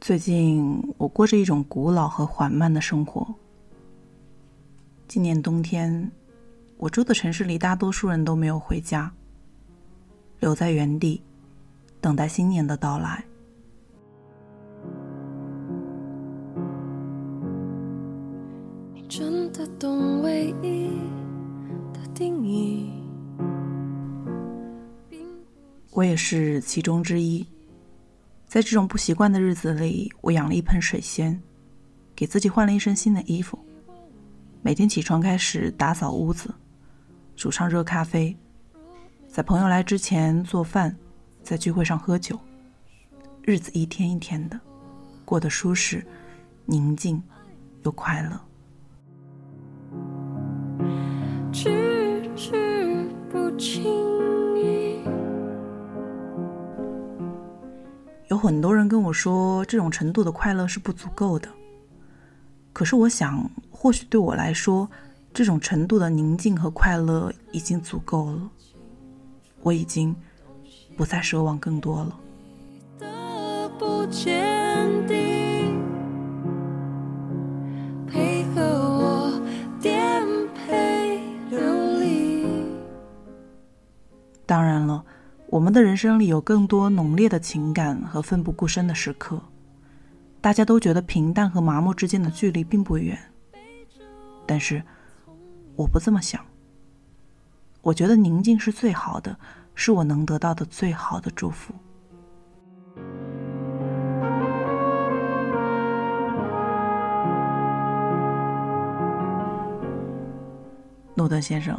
[0.00, 3.34] 最近我过着一种古老和缓慢的生活。
[5.06, 6.10] 今年冬天，
[6.78, 9.12] 我住的城市里大多数人都没有回家，
[10.38, 11.22] 留在原地，
[12.00, 13.22] 等待新年的到来。
[18.94, 20.88] 你真的懂唯一
[21.92, 22.90] 的定义？
[25.92, 27.46] 我也是其中之一。
[28.50, 31.40] 在这种不习惯的日子里，我养了一盆水仙，
[32.16, 33.56] 给自己换了一身新的衣服。
[34.60, 36.52] 每天起床开始打扫屋子，
[37.36, 38.36] 煮上热咖啡，
[39.28, 40.96] 在朋友来之前做饭，
[41.44, 42.36] 在聚会上喝酒。
[43.42, 44.58] 日子一天一天的
[45.24, 46.04] 过得舒适、
[46.66, 47.22] 宁静
[47.84, 48.49] 又快乐。
[58.40, 61.48] 很多人跟我说，这种程度的快乐是不足够的。
[62.72, 64.88] 可是我想，或许对我来说，
[65.34, 68.50] 这种程度的宁静和快乐已经足够了。
[69.62, 70.16] 我已经
[70.96, 72.18] 不再奢望更多了。
[84.46, 85.04] 当然了。
[85.50, 89.42] 我们的人生里有更多浓烈的情感和奋不顾身的时刻，
[90.40, 93.18] 大家都觉得平淡和麻木之间的距离并不远，
[94.46, 94.80] 但是
[95.74, 96.40] 我不这么想。
[97.82, 99.36] 我觉得宁静是最好的，
[99.74, 101.74] 是我能得到的最好的祝福。
[111.16, 111.76] 诺顿先生，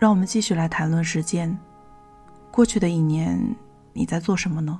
[0.00, 1.56] 让我们继续来谈论时间。
[2.52, 3.56] 过去的一年，
[3.94, 4.78] 你在做什么呢？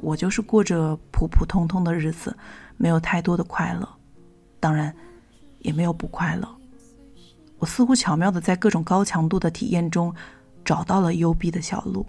[0.00, 2.36] 我就是过着普普通通的日子，
[2.76, 3.88] 没有太多的快乐，
[4.58, 4.94] 当然，
[5.60, 6.48] 也没有不快乐。
[7.58, 10.12] 我似乎巧妙的在各种高强度的体验中，
[10.64, 12.04] 找到了幽闭的小路，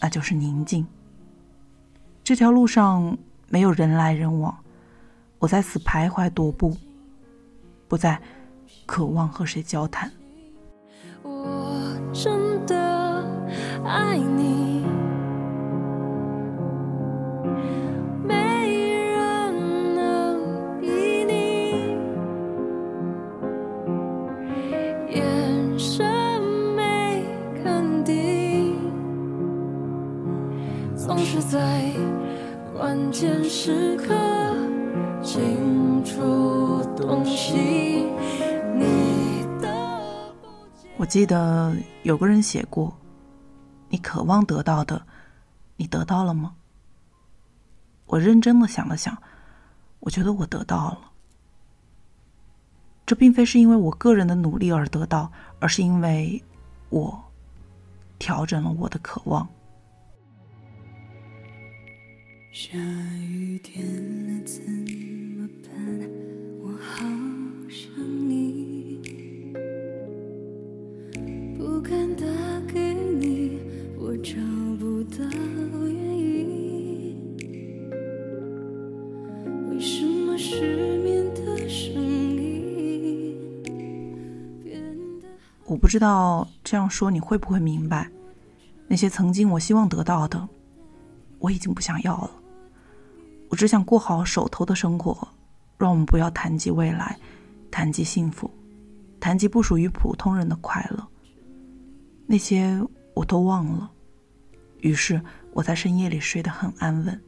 [0.00, 0.86] 那就是宁静。
[2.24, 3.16] 这条路上
[3.50, 4.56] 没有人来人往，
[5.38, 6.74] 我在此徘徊踱步，
[7.88, 8.18] 不再
[8.86, 10.10] 渴望和谁交谈。
[12.12, 12.53] 真
[13.84, 14.82] 爱你，
[18.22, 18.34] 没
[19.12, 20.88] 人能比
[21.24, 21.32] 你。
[25.10, 26.04] 眼神
[26.74, 27.22] 没
[27.62, 28.76] 肯定，
[30.96, 31.92] 总是在
[32.72, 34.14] 关键时刻
[35.22, 38.06] 清楚东西。
[40.96, 41.70] 我记得
[42.02, 42.90] 有个人写过
[44.04, 45.06] ：“渴望得到的，
[45.76, 46.56] 你得到了吗？”
[48.06, 49.16] 我认真的想了想，
[50.00, 51.12] 我觉得我得到了。
[53.06, 56.42] 这并非是因为我个人的努力而得到，而是因为
[56.90, 57.24] 我
[58.18, 59.48] 调整了我的渴望。
[62.52, 62.78] 下
[63.18, 63.84] 雨天
[64.28, 65.72] 了怎么办？
[66.62, 67.04] 我好
[67.68, 67.90] 想
[68.28, 69.00] 你。
[71.58, 72.43] 不敢等
[85.66, 88.08] 我不知道这样说你会不会明白，
[88.86, 90.48] 那些曾经我希望得到的，
[91.38, 92.30] 我已经不想要了。
[93.48, 95.28] 我只想过好手头的生活，
[95.78, 97.18] 让我们不要谈及未来，
[97.70, 98.50] 谈及幸福，
[99.20, 101.06] 谈及不属于普通人的快乐。
[102.26, 102.80] 那些
[103.14, 103.90] 我都忘了，
[104.84, 105.18] 于是
[105.54, 107.20] 我在深夜里睡得很安稳。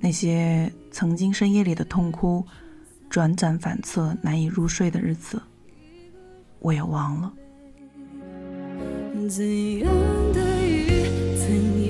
[0.00, 2.42] 那些曾经深夜里的痛哭、
[3.10, 5.40] 辗转反侧、难以入睡的日子，
[6.58, 7.30] 我也忘了。
[9.28, 9.44] 怎
[9.78, 9.92] 样
[10.32, 11.04] 的雨，
[11.36, 11.81] 怎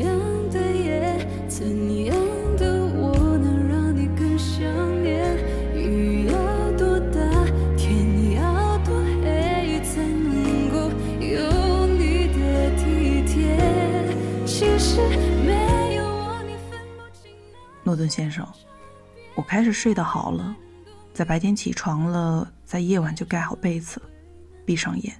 [18.03, 18.45] 顿先生，
[19.37, 20.57] 我开始睡得好了，
[21.15, 24.03] 在白天起床了，在夜晚就盖好被子，
[24.67, 25.15] 闭上眼，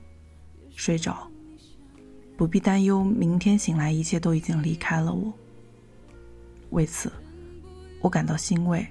[0.75, 1.31] 睡着，
[2.37, 5.33] 不必担忧明天醒来一切都已经离开了我。
[6.71, 7.13] 为此，
[8.01, 8.85] 我感到欣慰。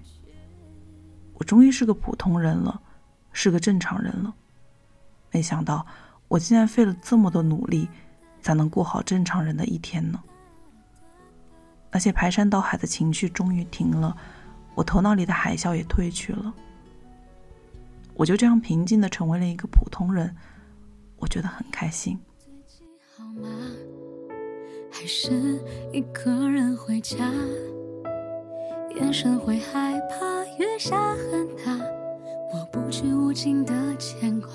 [1.33, 2.81] 我终于是个普通人了，
[3.33, 4.33] 是个正常人了。
[5.31, 5.85] 没想到，
[6.29, 7.89] 我竟然费了这么多努力，
[8.41, 10.23] 才能过好正常人的一天呢。
[11.91, 14.15] 那些排山倒海的情绪终于停了，
[14.75, 16.53] 我头脑里的海啸也退去了。
[18.13, 20.35] 我就这样平静的成为了一个普通人，
[21.17, 22.19] 我觉得很开心。
[24.91, 25.59] 还是
[25.91, 27.17] 一个人回家，
[28.95, 31.75] 眼神会害怕月下很大，
[32.53, 34.49] 抹不去无尽的牵挂。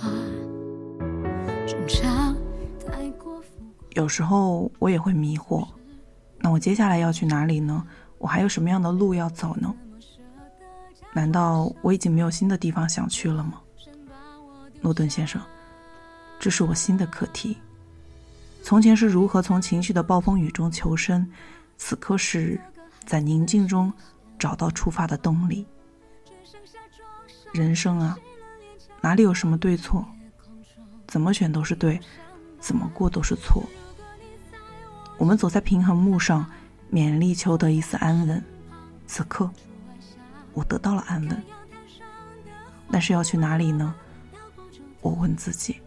[3.95, 5.67] 有时候我也会迷惑，
[6.47, 7.85] 那我接下来要去哪里呢？
[8.19, 9.75] 我还有什么样的路要走呢？
[11.13, 13.61] 难道我已经没有新的地方想去了吗？
[14.81, 15.43] 诺顿先生，
[16.39, 17.59] 这是我新的课题。
[18.63, 21.29] 从前是如何从情绪的暴风雨中求生，
[21.79, 22.61] 此刻是
[23.05, 23.93] 在宁静中
[24.39, 25.67] 找到出发的动力。
[27.53, 28.17] 人生啊，
[29.01, 30.07] 哪里有什么对错？
[31.09, 31.99] 怎么选都是对，
[32.61, 33.65] 怎么过都是错。
[35.19, 36.47] 我们走在平衡木上，
[36.93, 38.43] 勉力求得一丝安稳。
[39.07, 39.51] 此刻，
[40.53, 41.43] 我得到了安稳，
[42.91, 43.95] 但是要去哪里呢？
[45.01, 45.81] 我问自己。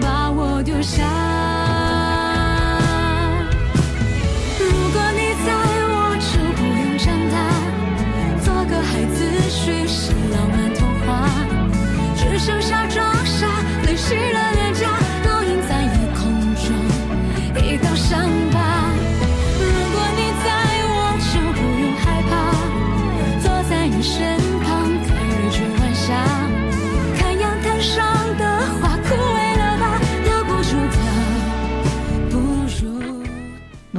[0.00, 1.45] 把我丢下？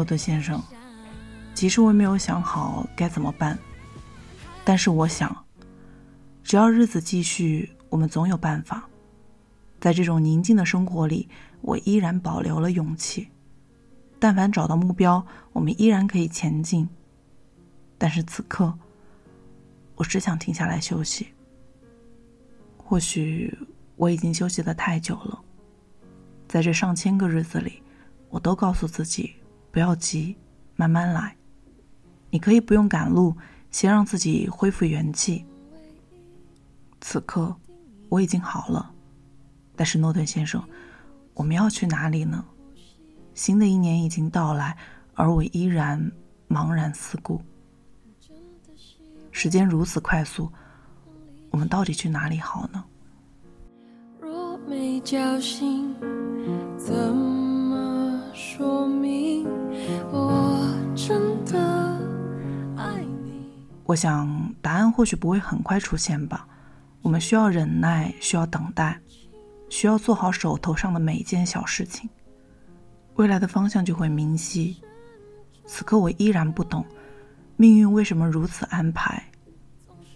[0.08, 0.60] 顿先生，
[1.54, 3.60] 其实我没有想好该怎么办，
[4.64, 5.46] 但是我想，
[6.44, 8.90] 只要日子继续，我们总有办法。
[9.80, 11.30] 在这种宁静的生活里，
[11.62, 13.28] 我依然保留了勇气。
[14.18, 15.24] 但凡找到目标，
[15.54, 16.90] 我们依然可以前进。
[18.00, 18.74] 但是此刻，
[19.96, 21.28] 我只想停下来休息。
[22.78, 23.56] 或许
[23.96, 25.40] 我已经休息的太久了，
[26.48, 27.84] 在这上千个日子里，
[28.30, 29.36] 我都告诉自己。
[29.78, 30.36] 不要急，
[30.76, 31.36] 慢慢来。
[32.32, 33.38] 你可以不用赶路，
[33.70, 35.46] 先让自己恢复元气。
[37.00, 37.56] 此刻
[38.10, 38.92] 我已经好了，
[39.76, 40.64] 但是诺顿先生，
[41.36, 42.44] 我们要去哪里呢？
[43.36, 44.76] 新的一年已经到来，
[45.14, 46.12] 而我依然
[46.50, 47.40] 茫然四顾。
[49.32, 50.52] 时间如此快速，
[51.52, 52.84] 我们到底去哪里好呢？
[54.22, 55.94] 若没叫醒，
[56.80, 57.37] 怎么
[63.88, 66.46] 我想答案或许不会很快出现吧。
[67.02, 69.00] 我们需要忍耐，需要等待，
[69.70, 72.10] 需要做好手头上的每一件小事情，
[73.16, 74.76] 未来的方向就会明晰。
[75.66, 76.86] 此刻我依然不懂，
[77.56, 79.24] 命运为什么如此安排？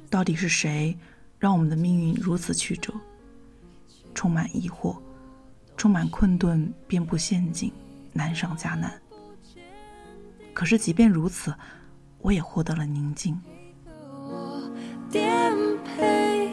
[0.10, 0.98] 到底是谁
[1.40, 2.94] 让我们的命运如此曲折？
[4.14, 4.98] 充满疑惑，
[5.78, 7.72] 充满困顿，遍布陷阱，
[8.12, 8.92] 难上加难。
[10.54, 11.56] 可是，即便如此，
[12.20, 13.40] 我也获得了宁静。
[15.12, 15.54] 颠
[15.84, 16.50] 沛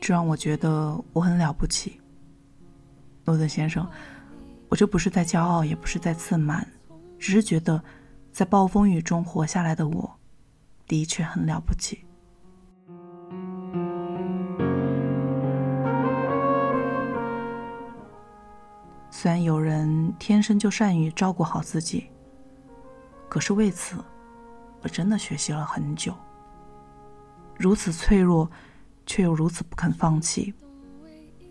[0.00, 2.00] 这让我觉得我很了不起，
[3.24, 3.86] 诺顿先生。
[4.68, 6.66] 我这不是在骄傲，也不是在自满，
[7.18, 7.82] 只是觉得，
[8.30, 10.18] 在暴风雨中活下来的我，
[10.86, 12.03] 的确很了不起。
[19.24, 22.10] 虽然有人天生就善于照顾好自己，
[23.26, 23.96] 可是为此，
[24.82, 26.14] 我真的学习了很久。
[27.56, 28.50] 如此脆弱，
[29.06, 30.52] 却又如此不肯放弃，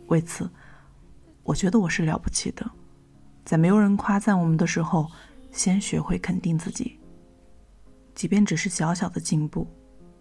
[0.05, 0.47] 为此，
[1.41, 2.63] 我觉得我是了不起的。
[3.43, 5.09] 在没有人夸赞我们的时候，
[5.51, 6.99] 先学会肯定自己。
[8.13, 9.67] 即便只是小小的进步，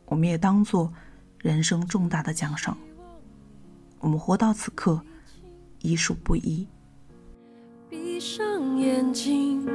[0.07, 0.91] 我们也当做
[1.37, 2.75] 人生重大的奖赏。
[3.99, 5.05] 我们活到此刻，
[5.81, 6.67] 已属不易。
[8.25, 9.67] 上眼睛，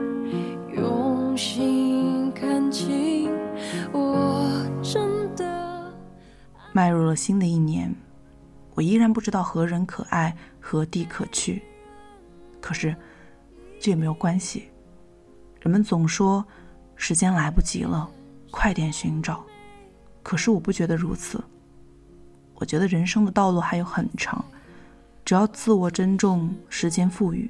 [0.73, 3.29] 用心看清，
[3.91, 5.93] 我真的
[6.71, 7.93] 迈入了新的一年，
[8.73, 11.61] 我依然不知道何人可爱，何地可去。
[12.61, 12.95] 可是，
[13.81, 14.69] 这也没有关系。
[15.59, 16.43] 人们总说
[16.95, 18.09] 时间来不及了，
[18.49, 19.43] 快点寻找。
[20.23, 21.43] 可是我不觉得如此。
[22.55, 24.45] 我觉得人生的道路还有很长，
[25.25, 27.49] 只要自我珍重，时间富裕，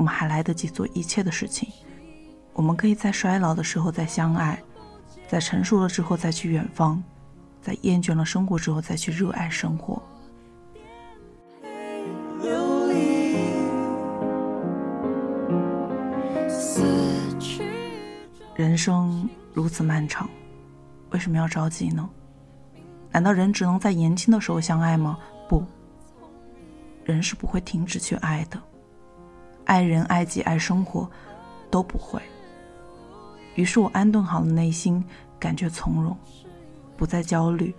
[0.00, 1.68] 我们还来得及做一切的事情。
[2.54, 4.58] 我们可以在衰老的时候再相爱，
[5.28, 7.04] 在成熟了之后再去远方，
[7.60, 10.02] 在厌倦了生活之后再去热爱生活。
[18.54, 20.26] 人生如此漫长，
[21.10, 22.08] 为什么要着急呢？
[23.12, 25.18] 难道人只能在年轻的时候相爱吗？
[25.46, 25.62] 不，
[27.04, 28.58] 人是不会停止去爱的，
[29.70, 31.08] 爱人、爱己、爱生活，
[31.70, 32.20] 都不会。
[33.54, 35.04] 于是我安顿好了内心，
[35.38, 36.16] 感觉从容，
[36.96, 37.72] 不再焦虑。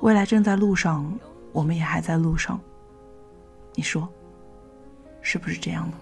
[0.00, 1.16] 未来正在路上，
[1.52, 2.60] 我们也还在路上。
[3.76, 4.08] 你说，
[5.22, 5.96] 是不是这样呢？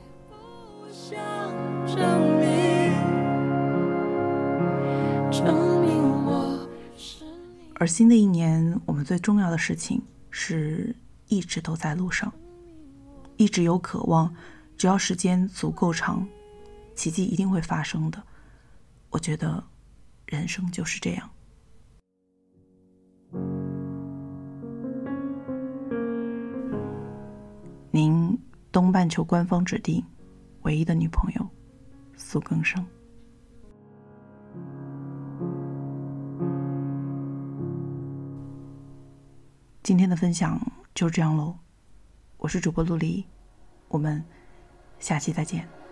[7.74, 10.96] 而新的一年，我们最重要的事情是
[11.28, 12.32] 一直都在路上，
[13.36, 14.34] 一直有渴望。
[14.76, 16.26] 只要时间足够长，
[16.94, 18.22] 奇迹一定会发生的。
[19.10, 19.62] 我觉得，
[20.26, 21.30] 人生就是这样。
[27.90, 28.36] 您
[28.72, 30.04] 东半球官方指定
[30.62, 31.48] 唯一的女朋友，
[32.16, 32.84] 苏更生。
[39.84, 40.60] 今天的分享
[40.94, 41.56] 就这样喽，
[42.38, 43.24] 我是主播陆离，
[43.88, 44.24] 我们
[45.04, 45.83] 下期再见。